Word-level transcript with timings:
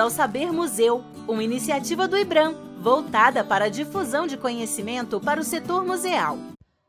ao 0.00 0.08
Saber 0.08 0.50
Museu, 0.50 1.04
uma 1.28 1.44
iniciativa 1.44 2.08
do 2.08 2.16
IBRAM, 2.16 2.54
voltada 2.80 3.44
para 3.44 3.66
a 3.66 3.68
difusão 3.68 4.26
de 4.26 4.38
conhecimento 4.38 5.20
para 5.20 5.38
o 5.38 5.44
setor 5.44 5.84
museal. 5.84 6.38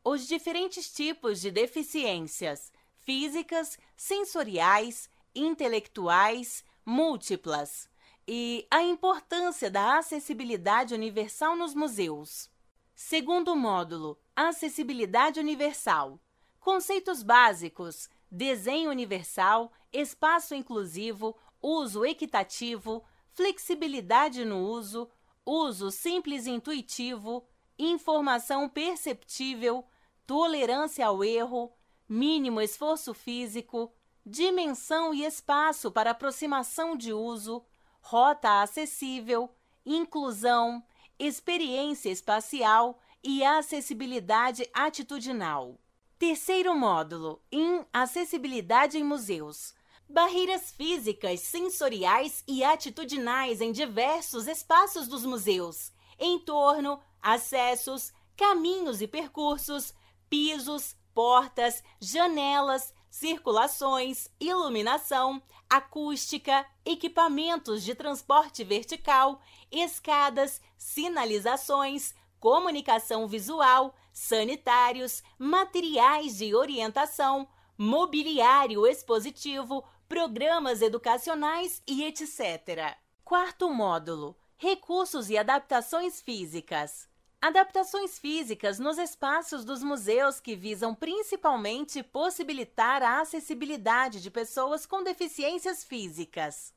Os 0.04 0.28
diferentes 0.28 0.92
tipos 0.92 1.42
de 1.42 1.52
deficiências 1.52 2.72
físicas, 3.02 3.78
sensoriais, 3.96 5.10
intelectuais, 5.36 6.64
múltiplas 6.86 7.90
e 8.28 8.68
a 8.70 8.82
importância 8.82 9.70
da 9.70 9.98
acessibilidade 9.98 10.94
universal 10.94 11.56
nos 11.56 11.74
museus. 11.74 12.50
Segundo 12.94 13.56
módulo, 13.56 14.18
Acessibilidade 14.36 15.40
Universal. 15.40 16.20
Conceitos 16.60 17.24
básicos: 17.24 18.10
desenho 18.30 18.90
universal, 18.90 19.72
espaço 19.92 20.54
inclusivo, 20.54 21.36
uso 21.62 22.06
equitativo, 22.06 23.04
flexibilidade 23.34 24.46
no 24.46 24.60
uso, 24.60 25.10
uso 25.46 25.90
simples 25.90 26.46
e 26.46 26.52
intuitivo, 26.52 27.48
informação 27.78 28.70
perceptível, 28.70 29.86
tolerância 30.28 31.06
ao 31.06 31.24
erro, 31.24 31.74
mínimo 32.08 32.62
esforço 32.62 33.14
físico, 33.14 33.92
dimensão 34.26 35.14
e 35.14 35.26
espaço 35.26 35.92
para 35.92 36.12
aproximação 36.12 36.96
de 36.96 37.12
uso, 37.12 37.66
rota 38.02 38.62
acessível, 38.62 39.50
inclusão, 39.86 40.84
experiência 41.22 42.10
espacial 42.10 43.00
e 43.24 43.44
acessibilidade 43.44 44.68
atitudinal. 44.74 45.80
Terceiro 46.18 46.76
módulo, 46.76 47.40
em 47.52 47.86
acessibilidade 47.94 48.98
em 48.98 49.04
museus. 49.04 49.74
Barreiras 50.10 50.72
físicas, 50.72 51.40
sensoriais 51.42 52.44
e 52.48 52.64
atitudinais 52.64 53.62
em 53.62 53.72
diversos 53.72 54.48
espaços 54.48 55.08
dos 55.08 55.24
museus. 55.24 55.92
Entorno, 56.20 57.00
acessos, 57.22 58.12
caminhos 58.36 59.00
e 59.00 59.08
percursos, 59.08 59.94
pisos, 60.28 60.96
portas, 61.14 61.84
janelas, 62.00 62.94
circulações, 63.12 64.28
iluminação, 64.40 65.42
acústica, 65.72 66.66
equipamentos 66.84 67.82
de 67.82 67.96
transporte 67.96 68.62
vertical, 68.62 69.42
escadas, 69.72 70.60
sinalizações, 70.78 72.14
comunicação 72.42 73.26
visual, 73.26 73.96
sanitários, 74.12 75.24
materiais 75.40 76.40
de 76.40 76.54
orientação, 76.54 77.48
mobiliário 77.78 78.86
expositivo, 78.86 79.86
programas 80.10 80.82
educacionais 80.82 81.82
e 81.88 82.04
etc. 82.04 82.98
Quarto 83.24 83.70
módulo: 83.70 84.36
Recursos 84.58 85.30
e 85.30 85.38
adaptações 85.38 86.22
físicas. 86.22 87.08
Adaptações 87.42 88.20
físicas 88.20 88.78
nos 88.78 89.00
espaços 89.00 89.66
dos 89.66 89.82
museus 89.82 90.40
que 90.40 90.56
visam 90.56 90.94
principalmente 90.94 92.04
possibilitar 92.04 93.02
a 93.02 93.20
acessibilidade 93.20 94.22
de 94.22 94.30
pessoas 94.30 94.86
com 94.86 95.02
deficiências 95.02 95.84
físicas. 95.84 96.72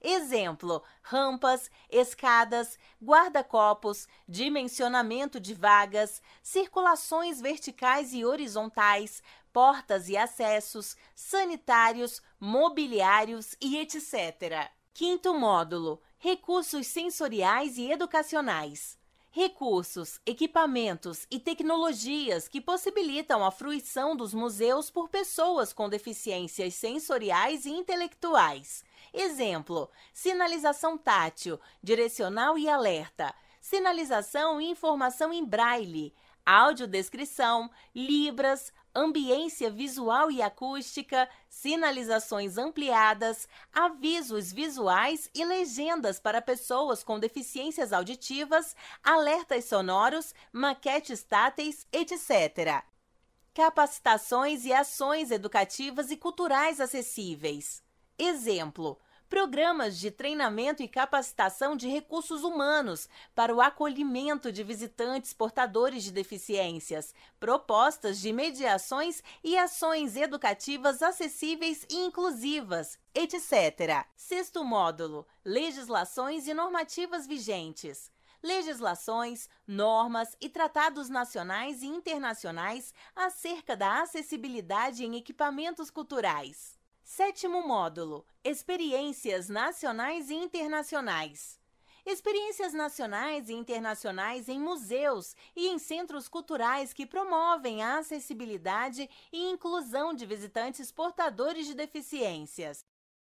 Exemplo: 0.00 0.82
rampas, 1.04 1.70
escadas, 1.88 2.76
guarda-copos, 3.00 4.08
dimensionamento 4.28 5.38
de 5.38 5.54
vagas, 5.54 6.20
circulações 6.42 7.40
verticais 7.40 8.12
e 8.12 8.24
horizontais, 8.24 9.22
portas 9.52 10.08
e 10.08 10.16
acessos, 10.16 10.96
sanitários, 11.14 12.20
mobiliários 12.40 13.54
e 13.60 13.78
etc. 13.78 14.68
Quinto 14.92 15.32
módulo: 15.32 16.02
recursos 16.18 16.88
sensoriais 16.88 17.78
e 17.78 17.88
educacionais 17.88 19.00
recursos, 19.32 20.20
equipamentos 20.26 21.26
e 21.30 21.40
tecnologias 21.40 22.46
que 22.46 22.60
possibilitam 22.60 23.42
a 23.42 23.50
fruição 23.50 24.14
dos 24.14 24.34
museus 24.34 24.90
por 24.90 25.08
pessoas 25.08 25.72
com 25.72 25.88
deficiências 25.88 26.74
sensoriais 26.74 27.64
e 27.64 27.70
intelectuais. 27.70 28.84
Exemplo: 29.12 29.90
sinalização 30.12 30.98
tátil, 30.98 31.58
direcional 31.82 32.58
e 32.58 32.68
alerta, 32.68 33.34
sinalização 33.58 34.60
e 34.60 34.68
informação 34.68 35.32
em 35.32 35.42
braille, 35.42 36.14
audiodescrição, 36.44 37.70
libras, 37.94 38.70
ambiência 38.94 39.70
visual 39.70 40.30
e 40.30 40.42
acústica, 40.42 41.28
sinalizações 41.48 42.58
ampliadas, 42.58 43.48
avisos 43.72 44.52
visuais 44.52 45.30
e 45.34 45.44
legendas 45.44 46.20
para 46.20 46.42
pessoas 46.42 47.02
com 47.02 47.18
deficiências 47.18 47.92
auditivas, 47.92 48.76
alertas 49.02 49.64
sonoros, 49.64 50.34
maquetes 50.52 51.22
táteis, 51.22 51.86
etc. 51.92 52.84
Capacitações 53.54 54.64
e 54.64 54.72
ações 54.72 55.30
educativas 55.30 56.10
e 56.10 56.16
culturais 56.16 56.80
acessíveis. 56.80 57.82
Exemplo: 58.18 58.98
programas 59.32 59.98
de 59.98 60.10
treinamento 60.10 60.82
e 60.82 60.86
capacitação 60.86 61.74
de 61.74 61.88
recursos 61.88 62.44
humanos 62.44 63.08
para 63.34 63.54
o 63.54 63.62
acolhimento 63.62 64.52
de 64.52 64.62
visitantes 64.62 65.32
portadores 65.32 66.04
de 66.04 66.12
deficiências, 66.12 67.14
propostas 67.40 68.20
de 68.20 68.30
mediações 68.30 69.22
e 69.42 69.56
ações 69.56 70.16
educativas 70.16 71.00
acessíveis 71.00 71.86
e 71.88 71.96
inclusivas, 71.96 72.98
etc. 73.14 74.04
Sexto 74.14 74.62
módulo: 74.62 75.26
legislações 75.42 76.46
e 76.46 76.52
normativas 76.52 77.26
vigentes 77.26 78.12
legislações, 78.42 79.48
normas 79.66 80.36
e 80.40 80.48
tratados 80.48 81.08
nacionais 81.08 81.80
e 81.80 81.86
internacionais 81.86 82.92
acerca 83.14 83.76
da 83.76 84.02
acessibilidade 84.02 85.04
em 85.04 85.14
equipamentos 85.14 85.90
culturais. 85.90 86.81
Sétimo 87.14 87.60
módulo: 87.60 88.24
Experiências 88.42 89.50
nacionais 89.50 90.30
e 90.30 90.34
internacionais. 90.34 91.60
Experiências 92.06 92.72
nacionais 92.72 93.50
e 93.50 93.52
internacionais 93.52 94.48
em 94.48 94.58
museus 94.58 95.36
e 95.54 95.68
em 95.68 95.78
centros 95.78 96.26
culturais 96.26 96.94
que 96.94 97.04
promovem 97.04 97.82
a 97.82 97.98
acessibilidade 97.98 99.10
e 99.30 99.44
inclusão 99.50 100.14
de 100.14 100.24
visitantes 100.24 100.90
portadores 100.90 101.66
de 101.66 101.74
deficiências. 101.74 102.82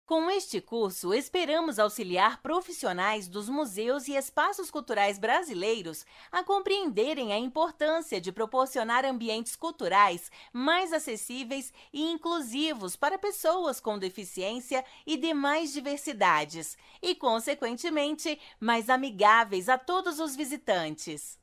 Com 0.07 0.31
este 0.31 0.61
curso, 0.61 1.13
esperamos 1.13 1.77
auxiliar 1.77 2.41
profissionais 2.41 3.27
dos 3.27 3.49
museus 3.49 4.07
e 4.07 4.15
espaços 4.15 4.71
culturais 4.71 5.19
brasileiros 5.19 6.05
a 6.31 6.41
compreenderem 6.45 7.33
a 7.33 7.37
importância 7.37 8.21
de 8.21 8.31
proporcionar 8.31 9.03
ambientes 9.03 9.57
culturais 9.57 10.31
mais 10.53 10.93
acessíveis 10.93 11.73
e 11.91 12.09
inclusivos 12.09 12.95
para 12.95 13.19
pessoas 13.19 13.81
com 13.81 13.99
deficiência 13.99 14.85
e 15.05 15.17
demais 15.17 15.73
diversidades, 15.73 16.77
e, 17.01 17.13
consequentemente, 17.13 18.39
mais 18.61 18.89
amigáveis 18.89 19.67
a 19.67 19.77
todos 19.77 20.21
os 20.21 20.37
visitantes. 20.37 21.37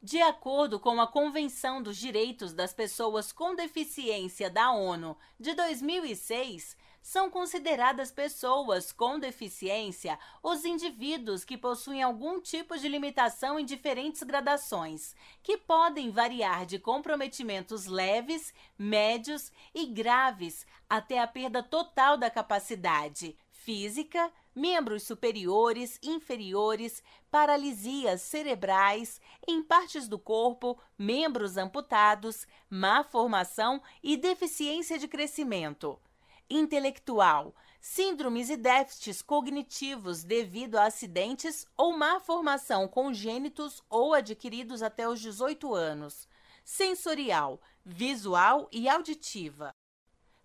De 0.00 0.22
acordo 0.22 0.78
com 0.78 1.00
a 1.00 1.08
Convenção 1.08 1.82
dos 1.82 1.96
Direitos 1.96 2.52
das 2.52 2.72
Pessoas 2.72 3.32
com 3.32 3.52
Deficiência 3.56 4.48
da 4.48 4.70
ONU 4.70 5.16
de 5.40 5.54
2006, 5.54 6.76
são 7.04 7.28
consideradas 7.28 8.10
pessoas 8.10 8.90
com 8.90 9.18
deficiência 9.18 10.18
os 10.42 10.64
indivíduos 10.64 11.44
que 11.44 11.58
possuem 11.58 12.02
algum 12.02 12.40
tipo 12.40 12.78
de 12.78 12.88
limitação 12.88 13.60
em 13.60 13.64
diferentes 13.64 14.22
gradações, 14.22 15.14
que 15.42 15.58
podem 15.58 16.10
variar 16.10 16.64
de 16.64 16.78
comprometimentos 16.78 17.84
leves, 17.84 18.54
médios 18.78 19.52
e 19.74 19.84
graves 19.84 20.66
até 20.88 21.18
a 21.20 21.26
perda 21.26 21.62
total 21.62 22.16
da 22.16 22.30
capacidade 22.30 23.36
física, 23.50 24.32
membros 24.54 25.02
superiores, 25.02 25.98
inferiores, 26.02 27.02
paralisias 27.30 28.22
cerebrais, 28.22 29.20
em 29.46 29.62
partes 29.62 30.08
do 30.08 30.18
corpo, 30.18 30.80
membros 30.96 31.58
amputados, 31.58 32.46
má 32.70 33.04
formação 33.04 33.82
e 34.02 34.16
deficiência 34.16 34.98
de 34.98 35.06
crescimento 35.06 36.00
intelectual, 36.48 37.54
síndromes 37.80 38.48
e 38.48 38.56
déficits 38.56 39.20
cognitivos 39.20 40.24
devido 40.24 40.76
a 40.76 40.86
acidentes 40.86 41.66
ou 41.76 41.96
má 41.96 42.18
formação 42.18 42.88
congênitos 42.88 43.82
ou 43.90 44.14
adquiridos 44.14 44.82
até 44.82 45.08
os 45.08 45.20
18 45.20 45.74
anos, 45.74 46.26
sensorial, 46.64 47.60
visual 47.84 48.68
e 48.72 48.88
auditiva. 48.88 49.70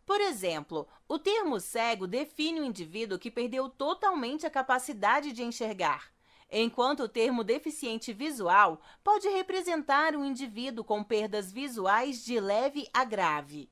Por 0.06 0.20
exemplo, 0.20 0.88
o 1.08 1.20
termo 1.20 1.60
cego 1.60 2.08
define 2.08 2.60
o 2.60 2.66
indivíduo 2.66 3.20
que 3.20 3.32
perdeu 3.32 3.70
totalmente 3.70 4.46
a 4.46 4.50
capacidade 4.50 5.32
de 5.32 5.44
enxergar, 5.44 6.12
enquanto 6.52 7.04
o 7.04 7.08
termo 7.08 7.44
deficiente 7.44 8.12
visual 8.12 8.82
pode 9.04 9.30
representar 9.30 10.16
um 10.16 10.26
indivíduo 10.26 10.84
com 10.84 11.04
perdas 11.04 11.52
visuais 11.52 12.26
de 12.26 12.40
leve 12.40 12.90
a 12.92 13.06
grave. 13.06 13.70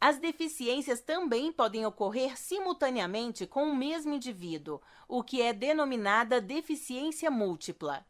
As 0.00 0.18
deficiências 0.18 1.02
também 1.02 1.52
podem 1.52 1.84
ocorrer 1.84 2.34
simultaneamente 2.38 3.46
com 3.46 3.64
o 3.64 3.76
mesmo 3.76 4.14
indivíduo, 4.14 4.80
o 5.06 5.22
que 5.22 5.42
é 5.42 5.52
denominada 5.52 6.40
deficiência 6.40 7.30
múltipla. 7.30 8.06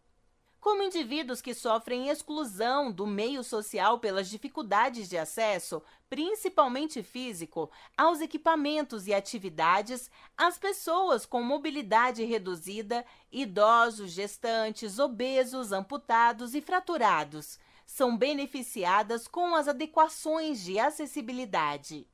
Como 0.61 0.85
indivíduos 0.85 1.41
que 1.41 1.53
sofrem 1.53 2.09
exclusão 2.09 2.93
do 2.93 3.09
meio 3.09 3.43
social 3.43 3.99
pelas 3.99 4.29
dificuldades 4.29 5.09
de 5.09 5.19
acesso, 5.19 5.83
principalmente 6.09 7.03
físico, 7.03 7.69
aos 7.97 8.21
equipamentos 8.21 9.09
e 9.09 9.15
atividades, 9.15 10.09
as 10.37 10.59
pessoas 10.59 11.27
com 11.27 11.43
mobilidade 11.43 12.23
reduzida, 12.25 13.05
idosos, 13.33 14.13
gestantes, 14.13 15.01
obesos, 15.01 15.73
amputados 15.73 16.55
e 16.55 16.61
fraturados 16.61 17.59
são 17.91 18.17
beneficiadas 18.17 19.27
com 19.27 19.53
as 19.55 19.67
adequações 19.67 20.63
de 20.63 20.79
acessibilidade. 20.79 22.07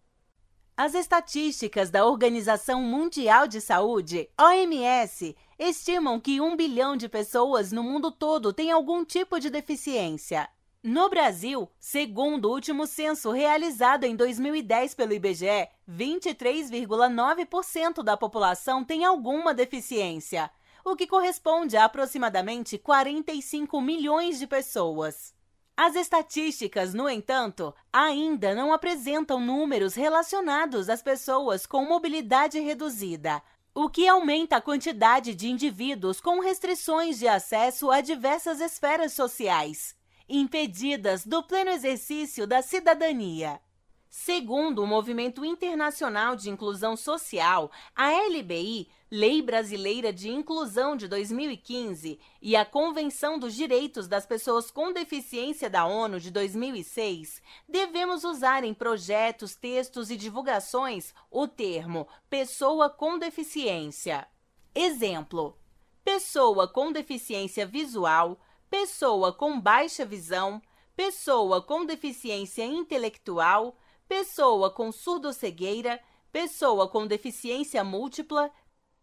As 0.75 0.95
estatísticas 0.95 1.91
da 1.91 2.07
Organização 2.07 2.81
Mundial 2.83 3.47
de 3.47 3.61
Saúde, 3.61 4.31
OMS, 4.41 5.37
estimam 5.59 6.19
que 6.19 6.41
um 6.41 6.57
bilhão 6.57 6.97
de 6.97 7.11
pessoas 7.11 7.73
no 7.73 7.83
mundo 7.83 8.11
todo 8.11 8.55
têm 8.55 8.71
algum 8.71 9.05
tipo 9.05 9.39
de 9.39 9.51
deficiência. 9.51 10.49
No 10.83 11.11
Brasil, 11.11 11.71
segundo 11.79 12.47
o 12.47 12.53
último 12.53 12.87
censo 12.87 13.31
realizado 13.31 14.05
em 14.05 14.17
2010 14.17 14.95
pelo 14.95 15.13
IBGE, 15.13 15.69
23,9% 15.89 18.03
da 18.03 18.17
população 18.17 18.83
tem 18.83 19.05
alguma 19.05 19.53
deficiência, 19.53 20.51
o 20.83 20.97
que 20.97 21.07
corresponde 21.07 21.77
a 21.77 21.85
aproximadamente 21.85 22.79
45 22.79 23.79
milhões 23.81 24.39
de 24.39 24.47
pessoas. 24.47 25.36
As 25.77 25.95
estatísticas, 25.95 26.95
no 26.95 27.07
entanto, 27.07 27.75
ainda 27.93 28.55
não 28.55 28.73
apresentam 28.73 29.39
números 29.39 29.95
relacionados 29.95 30.89
às 30.89 31.03
pessoas 31.03 31.67
com 31.67 31.85
mobilidade 31.85 32.59
reduzida, 32.59 33.43
o 33.75 33.91
que 33.91 34.09
aumenta 34.09 34.57
a 34.57 34.61
quantidade 34.61 35.35
de 35.35 35.51
indivíduos 35.51 36.19
com 36.19 36.41
restrições 36.41 37.19
de 37.19 37.29
acesso 37.29 37.91
a 37.91 38.01
diversas 38.01 38.59
esferas 38.59 39.13
sociais, 39.13 39.95
impedidas 40.27 41.27
do 41.27 41.43
pleno 41.43 41.71
exercício 41.71 42.47
da 42.47 42.63
cidadania. 42.63 43.61
Segundo 44.09 44.83
o 44.83 44.87
Movimento 44.87 45.45
Internacional 45.45 46.37
de 46.37 46.49
Inclusão 46.49 46.97
Social, 46.97 47.71
a 47.95 48.11
LBI, 48.11 48.89
Lei 49.11 49.43
Brasileira 49.43 50.13
de 50.13 50.29
Inclusão 50.31 50.97
de 50.97 51.07
2015, 51.07 52.19
e 52.41 52.57
a 52.57 52.65
Convenção 52.65 53.39
dos 53.39 53.55
Direitos 53.55 54.09
das 54.09 54.25
Pessoas 54.25 54.71
com 54.71 54.93
Deficiência 54.93 55.69
da 55.69 55.87
ONU 55.87 56.19
de 56.19 56.31
2006, 56.31 57.43
devemos 57.69 58.25
usar 58.25 58.65
em 58.65 58.73
projetos, 58.73 59.55
textos 59.55 60.11
e 60.11 60.17
divulgações 60.17 61.15
o 61.31 61.47
termo 61.47 62.09
pessoa 62.31 62.89
com 62.89 63.19
deficiência. 63.19 64.27
Exemplo: 64.75 65.59
pessoa 66.05 66.69
com 66.69 66.93
deficiência 66.93 67.67
visual, 67.67 68.39
pessoa 68.71 69.33
com 69.33 69.61
baixa 69.61 70.05
visão, 70.05 70.61
pessoa 70.97 71.61
com 71.61 71.85
deficiência 71.85 72.65
intelectual 72.65 73.77
pessoa 74.09 74.71
com 74.71 74.93
surdocegueira, 74.93 76.03
pessoa 76.31 76.89
com 76.89 77.07
deficiência 77.07 77.83
múltipla, 77.83 78.53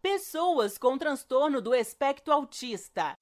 pessoas 0.00 0.78
com 0.78 0.96
transtorno 0.98 1.60
do 1.60 1.74
espectro 1.74 2.32
autista. 2.32 3.16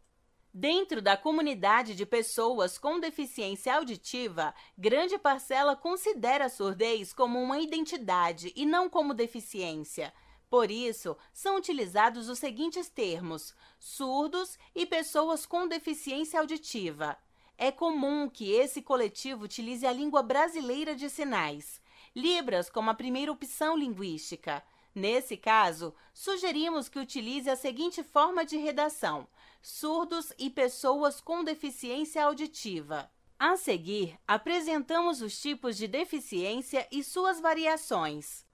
Dentro 0.54 1.00
da 1.00 1.16
comunidade 1.16 1.94
de 1.94 2.04
pessoas 2.04 2.76
com 2.76 3.00
deficiência 3.00 3.74
auditiva, 3.74 4.54
grande 4.76 5.18
parcela 5.18 5.74
considera 5.74 6.44
a 6.44 6.48
surdez 6.50 7.12
como 7.12 7.40
uma 7.40 7.58
identidade 7.58 8.52
e 8.54 8.66
não 8.66 8.88
como 8.88 9.14
deficiência. 9.14 10.12
Por 10.50 10.70
isso, 10.70 11.16
são 11.32 11.56
utilizados 11.56 12.28
os 12.28 12.38
seguintes 12.38 12.90
termos: 12.90 13.54
surdos 13.78 14.58
e 14.74 14.84
pessoas 14.84 15.46
com 15.46 15.66
deficiência 15.66 16.38
auditiva. 16.38 17.16
É 17.56 17.70
comum 17.70 18.28
que 18.28 18.50
esse 18.52 18.82
coletivo 18.82 19.44
utilize 19.44 19.86
a 19.86 19.92
língua 19.92 20.22
brasileira 20.22 20.94
de 20.94 21.08
sinais, 21.08 21.80
Libras 22.14 22.68
como 22.68 22.90
a 22.90 22.94
primeira 22.94 23.32
opção 23.32 23.76
linguística. 23.76 24.62
Nesse 24.94 25.36
caso, 25.36 25.94
sugerimos 26.12 26.88
que 26.88 26.98
utilize 26.98 27.48
a 27.48 27.56
seguinte 27.56 28.02
forma 28.02 28.44
de 28.44 28.58
redação: 28.58 29.26
surdos 29.62 30.32
e 30.38 30.50
pessoas 30.50 31.20
com 31.20 31.42
deficiência 31.42 32.22
auditiva. 32.24 33.10
A 33.38 33.56
seguir, 33.56 34.18
apresentamos 34.28 35.22
os 35.22 35.40
tipos 35.40 35.76
de 35.76 35.88
deficiência 35.88 36.86
e 36.92 37.02
suas 37.02 37.40
variações. 37.40 38.46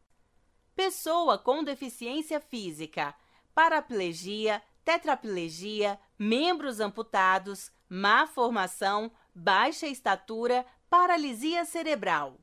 Pessoa 0.77 1.37
com 1.37 1.65
deficiência 1.65 2.41
física, 2.41 3.13
paraplegia, 3.53 4.63
tetraplegia, 4.85 5.99
membros 6.17 6.79
amputados, 6.79 7.73
má 7.89 8.27
formação, 8.27 9.11
baixa 9.35 9.87
estatura, 9.87 10.67
paralisia 10.91 11.65
cerebral. 11.65 12.39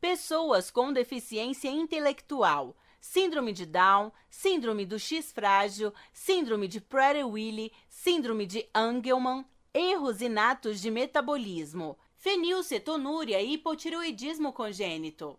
Pessoas 0.00 0.70
com 0.70 0.92
deficiência 0.92 1.68
intelectual, 1.68 2.74
síndrome 3.00 3.52
de 3.52 3.66
Down, 3.66 4.10
síndrome 4.30 4.86
do 4.86 4.98
X 4.98 5.30
frágil, 5.30 5.92
síndrome 6.12 6.66
de 6.68 6.80
Prader-Willi, 6.80 7.72
síndrome 7.88 8.46
de 8.46 8.66
Angelman, 8.74 9.44
erros 9.74 10.20
inatos 10.20 10.80
de 10.80 10.90
metabolismo, 10.90 11.98
fenilcetonúria 12.16 13.40
e 13.42 13.54
hipotiroidismo 13.54 14.52
congênito. 14.52 15.38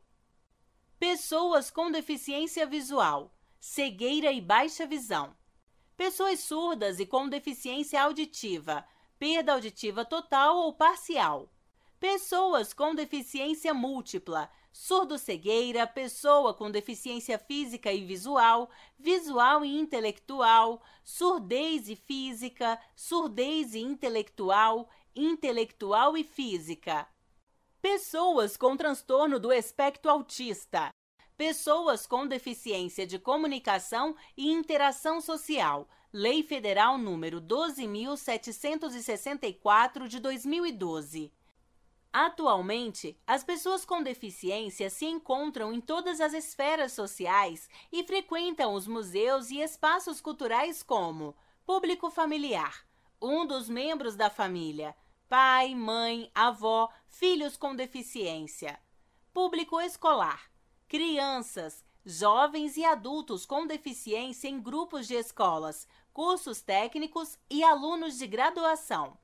Pessoas 0.99 1.71
com 1.71 1.91
deficiência 1.91 2.65
visual, 2.67 3.35
cegueira 3.59 4.31
e 4.31 4.39
baixa 4.39 4.85
visão 4.85 5.35
pessoas 6.01 6.39
surdas 6.39 6.99
e 6.99 7.05
com 7.05 7.29
deficiência 7.29 8.01
auditiva, 8.01 8.83
perda 9.19 9.53
auditiva 9.53 10.03
total 10.03 10.57
ou 10.57 10.73
parcial, 10.73 11.47
pessoas 11.99 12.73
com 12.73 12.95
deficiência 12.95 13.71
múltipla, 13.71 14.49
surdo-cegueira, 14.73 15.85
pessoa 15.85 16.55
com 16.55 16.71
deficiência 16.71 17.37
física 17.37 17.93
e 17.93 18.03
visual, 18.03 18.67
visual 18.97 19.63
e 19.63 19.77
intelectual, 19.77 20.81
surdez 21.03 21.87
e 21.87 21.95
física, 21.95 22.81
surdez 22.95 23.75
e 23.75 23.81
intelectual, 23.81 24.89
intelectual 25.15 26.17
e 26.17 26.23
física. 26.23 27.07
Pessoas 27.79 28.57
com 28.57 28.75
transtorno 28.75 29.39
do 29.39 29.53
espectro 29.53 30.09
autista, 30.09 30.89
pessoas 31.41 32.05
com 32.05 32.27
deficiência 32.27 33.07
de 33.07 33.17
comunicação 33.17 34.15
e 34.37 34.51
interação 34.51 35.19
social, 35.19 35.89
Lei 36.13 36.43
Federal 36.43 36.99
número 36.99 37.41
12764 37.41 40.07
de 40.07 40.19
2012. 40.19 41.33
Atualmente, 42.13 43.17
as 43.25 43.43
pessoas 43.43 43.83
com 43.83 44.03
deficiência 44.03 44.87
se 44.91 45.07
encontram 45.07 45.73
em 45.73 45.81
todas 45.81 46.21
as 46.21 46.33
esferas 46.33 46.93
sociais 46.93 47.67
e 47.91 48.03
frequentam 48.03 48.75
os 48.75 48.85
museus 48.85 49.49
e 49.49 49.61
espaços 49.61 50.21
culturais 50.21 50.83
como 50.83 51.35
público 51.65 52.11
familiar, 52.11 52.85
um 53.19 53.47
dos 53.47 53.67
membros 53.67 54.15
da 54.15 54.29
família, 54.29 54.95
pai, 55.27 55.73
mãe, 55.73 56.29
avó, 56.35 56.87
filhos 57.07 57.57
com 57.57 57.75
deficiência, 57.75 58.79
público 59.33 59.81
escolar, 59.81 60.50
crianças, 60.91 61.85
jovens 62.05 62.75
e 62.75 62.83
adultos 62.83 63.45
com 63.45 63.65
deficiência 63.65 64.49
em 64.49 64.59
grupos 64.59 65.07
de 65.07 65.13
escolas, 65.13 65.87
cursos 66.11 66.61
técnicos 66.61 67.39
e 67.49 67.63
alunos 67.63 68.17
de 68.17 68.27
graduação. 68.27 69.17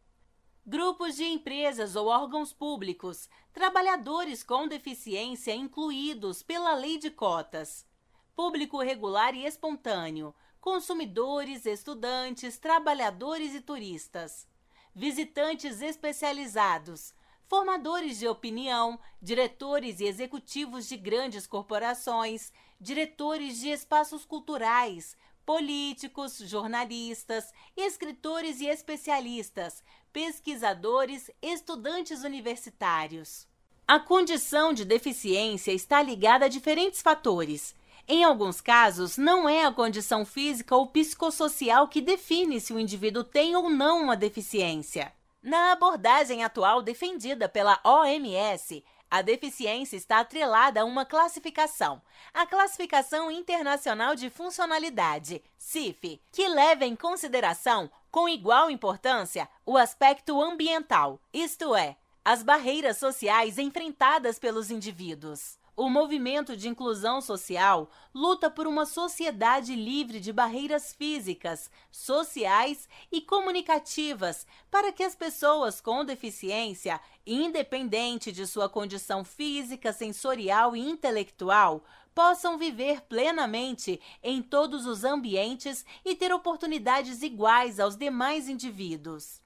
Grupos 0.65 1.17
de 1.17 1.25
empresas 1.25 1.97
ou 1.97 2.07
órgãos 2.07 2.53
públicos, 2.53 3.29
trabalhadores 3.51 4.43
com 4.43 4.65
deficiência 4.65 5.53
incluídos 5.53 6.41
pela 6.41 6.74
lei 6.74 6.97
de 6.97 7.12
cotas, 7.12 7.86
público 8.33 8.81
regular 8.81 9.36
e 9.36 9.45
espontâneo, 9.45 10.33
consumidores, 10.62 11.65
estudantes, 11.65 12.57
trabalhadores 12.57 13.53
e 13.53 13.59
turistas, 13.59 14.47
visitantes 14.95 15.81
especializados, 15.81 17.13
formadores 17.48 18.20
de 18.20 18.27
opinião, 18.27 19.00
diretores 19.22 20.00
e 20.00 20.06
executivos 20.06 20.88
de 20.88 20.98
grandes 20.98 21.48
corporações, 21.48 22.51
diretores 22.80 23.60
de 23.60 23.70
espaços 23.70 24.25
culturais, 24.25 25.16
políticos, 25.46 26.38
jornalistas, 26.39 27.54
escritores 27.75 28.60
e 28.60 28.68
especialistas, 28.68 29.82
pesquisadores, 30.12 31.32
estudantes 31.42 32.24
universitários. 32.24 33.48
A 33.88 33.98
condição 33.98 34.74
de 34.74 34.84
deficiência 34.84 35.72
está 35.72 36.01
ligada 36.01 36.46
a 36.46 36.50
diferentes 36.50 37.01
fatores. 37.01 37.74
Em 38.06 38.24
alguns 38.24 38.60
casos, 38.60 39.18
não 39.18 39.48
é 39.48 39.66
a 39.66 39.72
condição 39.72 40.25
física 40.25 40.75
ou 40.75 40.88
psicossocial 40.88 41.88
que 41.88 42.01
define 42.01 42.60
se 42.60 42.74
o 42.74 42.80
indivíduo 42.80 43.24
tem 43.24 43.56
ou 43.56 43.70
não 43.70 44.04
uma 44.04 44.18
deficiência. 44.18 45.13
Na 45.48 45.72
abordagem 45.72 46.44
atual 46.44 46.82
defendida 46.82 47.48
pela 47.48 47.80
OMS, 47.82 48.84
a 49.10 49.22
deficiência 49.22 49.96
está 49.96 50.20
atrelada 50.20 50.82
a 50.82 50.84
uma 50.84 51.06
classificação, 51.06 52.01
a 52.34 52.46
Classificação 52.46 53.32
Internacional 53.32 54.13
de 54.13 54.30
Funcionalidade, 54.30 55.42
CIF, 55.58 56.22
que 56.34 56.50
leva 56.50 56.84
em 56.84 56.98
consideração, 56.98 57.89
com 58.12 58.27
igual 58.27 58.70
importância, 58.70 59.48
o 59.66 59.77
aspecto 59.77 60.42
ambiental, 60.42 61.18
isto 61.34 61.74
é, 61.74 61.96
as 62.25 62.44
barreiras 62.44 62.98
sociais 62.98 63.58
enfrentadas 63.58 64.38
pelos 64.38 64.70
indivíduos. 64.70 65.56
O 65.79 65.91
movimento 65.91 66.57
de 66.57 66.67
inclusão 66.67 67.22
social 67.22 67.91
luta 68.12 68.50
por 68.50 68.65
uma 68.65 68.84
sociedade 68.84 69.75
livre 69.75 70.19
de 70.19 70.34
barreiras 70.34 70.91
físicas, 70.91 71.69
sociais 71.91 72.89
e 73.12 73.22
comunicativas 73.22 74.48
para 74.72 74.91
que 74.91 75.03
as 75.03 75.13
pessoas 75.15 75.79
com 75.79 76.03
deficiência, 76.03 77.00
independente 77.24 78.31
de 78.31 78.48
sua 78.48 78.67
condição 78.67 79.24
física, 79.24 79.93
sensorial 79.93 80.75
e 80.75 80.79
intelectual, 80.79 81.84
possam 82.15 82.57
viver 82.57 83.01
plenamente 83.01 84.01
em 84.24 84.41
todos 84.41 84.88
os 84.88 85.03
ambientes 85.03 85.86
e 86.03 86.15
ter 86.15 86.34
oportunidades 86.34 87.22
iguais 87.22 87.79
aos 87.79 87.96
demais 87.96 88.50
indivíduos. 88.50 89.39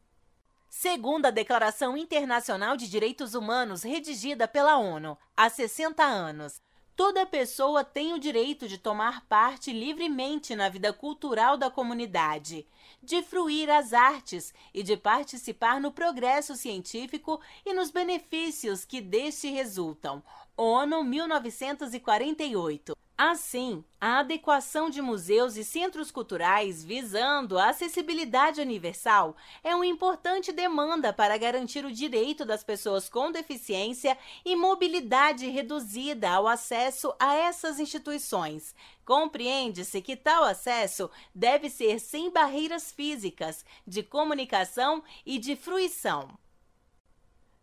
Segundo 0.73 1.25
a 1.25 1.31
Declaração 1.31 1.97
Internacional 1.97 2.77
de 2.77 2.89
Direitos 2.89 3.35
Humanos 3.35 3.83
redigida 3.83 4.47
pela 4.47 4.77
ONU 4.77 5.17
há 5.35 5.49
60 5.49 6.01
anos, 6.01 6.61
toda 6.95 7.25
pessoa 7.25 7.83
tem 7.83 8.13
o 8.13 8.19
direito 8.19 8.69
de 8.69 8.77
tomar 8.77 9.25
parte 9.27 9.73
livremente 9.73 10.55
na 10.55 10.69
vida 10.69 10.93
cultural 10.93 11.57
da 11.57 11.69
comunidade, 11.69 12.65
de 13.03 13.21
fruir 13.21 13.69
as 13.69 13.91
artes 13.91 14.53
e 14.73 14.81
de 14.81 14.95
participar 14.95 15.81
no 15.81 15.91
progresso 15.91 16.55
científico 16.55 17.41
e 17.65 17.73
nos 17.73 17.91
benefícios 17.91 18.85
que 18.85 19.01
deste 19.01 19.49
resultam. 19.49 20.23
ONU 20.55 21.03
1948. 21.03 22.95
Assim, 23.23 23.85
a 23.99 24.17
adequação 24.21 24.89
de 24.89 24.99
museus 24.99 25.55
e 25.55 25.63
centros 25.63 26.09
culturais 26.09 26.83
visando 26.83 27.59
a 27.59 27.69
acessibilidade 27.69 28.59
universal 28.59 29.37
é 29.63 29.75
uma 29.75 29.85
importante 29.85 30.51
demanda 30.51 31.13
para 31.13 31.37
garantir 31.37 31.85
o 31.85 31.91
direito 31.91 32.43
das 32.43 32.63
pessoas 32.63 33.07
com 33.07 33.31
deficiência 33.31 34.17
e 34.43 34.55
mobilidade 34.55 35.47
reduzida 35.47 36.31
ao 36.31 36.47
acesso 36.47 37.13
a 37.19 37.35
essas 37.35 37.79
instituições. 37.79 38.73
Compreende-se 39.05 40.01
que 40.01 40.15
tal 40.15 40.43
acesso 40.43 41.07
deve 41.35 41.69
ser 41.69 41.99
sem 41.99 42.31
barreiras 42.31 42.91
físicas, 42.91 43.63
de 43.85 44.01
comunicação 44.01 45.03
e 45.23 45.37
de 45.37 45.55
fruição. 45.55 46.40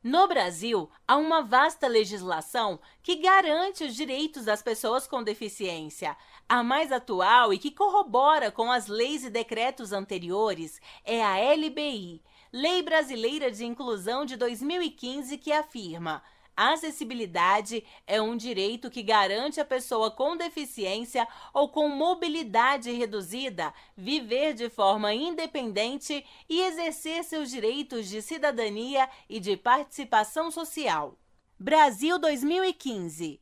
No 0.03 0.29
Brasil, 0.29 0.89
há 1.09 1.17
uma 1.17 1.43
vasta 1.43 1.89
legislação 1.89 2.79
que 3.03 3.17
garante 3.17 3.83
os 3.83 3.97
direitos 3.97 4.45
das 4.45 4.63
pessoas 4.63 5.09
com 5.09 5.25
deficiência. 5.25 6.17
A 6.49 6.63
mais 6.63 6.93
atual 6.93 7.53
e 7.53 7.59
que 7.59 7.73
corrobora 7.73 8.53
com 8.53 8.71
as 8.71 8.87
leis 8.87 9.25
e 9.25 9.31
decretos 9.31 9.93
anteriores 9.93 10.81
é 11.05 11.21
a 11.25 11.37
LBI, 11.53 12.23
Lei 12.53 12.81
Brasileira 12.81 13.51
de 13.51 13.67
Inclusão 13.67 14.25
de 14.25 14.37
2015, 14.37 15.37
que 15.37 15.53
afirma 15.53 16.23
acessibilidade 16.59 17.85
é 18.05 18.21
um 18.21 18.37
direito 18.37 18.91
que 18.91 19.01
garante 19.01 19.61
à 19.61 19.65
pessoa 19.65 20.11
com 20.11 20.37
deficiência 20.37 21.27
ou 21.55 21.69
com 21.69 21.89
mobilidade 21.89 22.91
reduzida 22.91 23.73
viver 23.97 24.55
de 24.55 24.69
forma 24.69 25.15
independente 25.15 26.27
e 26.49 26.61
exercer 26.63 27.23
seus 27.23 27.49
direitos 27.49 28.09
de 28.09 28.21
cidadania 28.21 29.09
e 29.29 29.39
de 29.39 29.57
participação 29.57 30.51
social. 30.51 31.17
Brasil 31.57 32.19
2015 32.19 33.41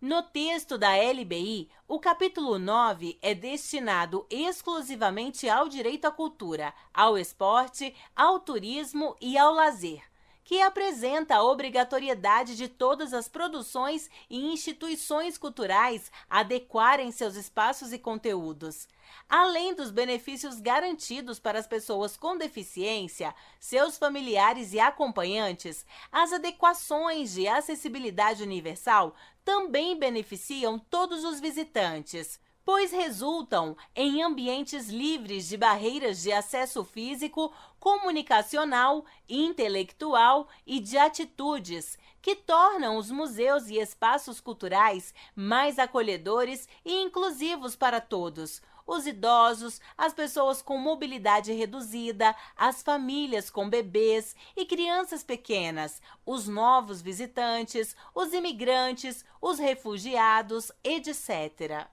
no 0.00 0.22
texto 0.22 0.78
da 0.78 0.96
LBI, 0.96 1.68
o 1.86 2.00
capítulo 2.00 2.58
9 2.58 3.18
é 3.20 3.34
destinado 3.34 4.26
exclusivamente 4.30 5.46
ao 5.46 5.68
direito 5.68 6.06
à 6.06 6.10
cultura, 6.10 6.72
ao 6.92 7.18
esporte, 7.18 7.94
ao 8.16 8.40
turismo 8.40 9.14
e 9.20 9.36
ao 9.36 9.52
lazer 9.52 10.09
que 10.50 10.60
apresenta 10.60 11.36
a 11.36 11.44
obrigatoriedade 11.44 12.56
de 12.56 12.66
todas 12.66 13.14
as 13.14 13.28
produções 13.28 14.10
e 14.28 14.52
instituições 14.52 15.38
culturais 15.38 16.10
adequarem 16.28 17.12
seus 17.12 17.36
espaços 17.36 17.92
e 17.92 17.98
conteúdos. 18.00 18.88
Além 19.28 19.72
dos 19.72 19.92
benefícios 19.92 20.58
garantidos 20.58 21.38
para 21.38 21.56
as 21.56 21.68
pessoas 21.68 22.16
com 22.16 22.36
deficiência, 22.36 23.32
seus 23.60 23.96
familiares 23.96 24.72
e 24.72 24.80
acompanhantes, 24.80 25.86
as 26.10 26.32
adequações 26.32 27.34
de 27.34 27.46
acessibilidade 27.46 28.42
universal 28.42 29.14
também 29.44 29.96
beneficiam 29.96 30.80
todos 30.80 31.22
os 31.22 31.38
visitantes 31.38 32.40
pois 32.70 32.92
resultam 32.92 33.76
em 33.96 34.22
ambientes 34.22 34.90
livres 34.90 35.48
de 35.48 35.56
barreiras 35.56 36.22
de 36.22 36.30
acesso 36.30 36.84
físico, 36.84 37.52
comunicacional, 37.80 39.04
intelectual 39.28 40.46
e 40.64 40.78
de 40.78 40.96
atitudes, 40.96 41.98
que 42.22 42.36
tornam 42.36 42.96
os 42.96 43.10
museus 43.10 43.68
e 43.68 43.80
espaços 43.80 44.40
culturais 44.40 45.12
mais 45.34 45.80
acolhedores 45.80 46.68
e 46.84 47.02
inclusivos 47.02 47.74
para 47.74 48.00
todos. 48.00 48.62
Os 48.86 49.04
idosos, 49.04 49.80
as 49.98 50.14
pessoas 50.14 50.62
com 50.62 50.78
mobilidade 50.78 51.52
reduzida, 51.52 52.36
as 52.56 52.84
famílias 52.84 53.50
com 53.50 53.68
bebês 53.68 54.36
e 54.56 54.64
crianças 54.64 55.24
pequenas, 55.24 56.00
os 56.24 56.46
novos 56.46 57.02
visitantes, 57.02 57.96
os 58.14 58.32
imigrantes, 58.32 59.24
os 59.40 59.58
refugiados, 59.58 60.70
etc. 60.84 61.90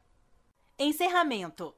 Encerramento. 0.79 1.73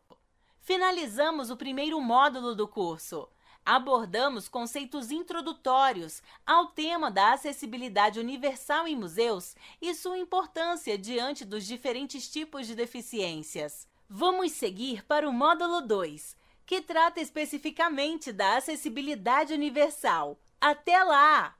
Finalizamos 0.59 1.49
o 1.49 1.55
primeiro 1.55 2.01
módulo 2.01 2.53
do 2.53 2.67
curso. 2.67 3.29
Abordamos 3.65 4.49
conceitos 4.49 5.09
introdutórios 5.09 6.21
ao 6.45 6.67
tema 6.67 7.09
da 7.09 7.31
acessibilidade 7.31 8.19
universal 8.19 8.85
em 8.89 8.97
museus 8.97 9.55
e 9.81 9.95
sua 9.95 10.17
importância 10.17 10.97
diante 10.97 11.45
dos 11.45 11.65
diferentes 11.65 12.29
tipos 12.29 12.67
de 12.67 12.75
deficiências. 12.75 13.87
Vamos 14.09 14.51
seguir 14.51 15.05
para 15.05 15.29
o 15.29 15.31
módulo 15.31 15.79
2, 15.79 16.35
que 16.65 16.81
trata 16.81 17.21
especificamente 17.21 18.33
da 18.33 18.57
acessibilidade 18.57 19.53
universal. 19.53 20.37
Até 20.59 21.01
lá! 21.05 21.58